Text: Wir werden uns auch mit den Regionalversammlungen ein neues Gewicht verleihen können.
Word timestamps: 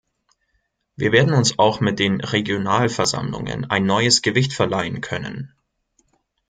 Wir 0.95 1.11
werden 1.11 1.31
uns 1.35 1.59
auch 1.59 1.79
mit 1.79 1.99
den 1.99 2.21
Regionalversammlungen 2.21 3.69
ein 3.69 3.85
neues 3.85 4.23
Gewicht 4.23 4.51
verleihen 4.51 4.99
können. 5.01 5.53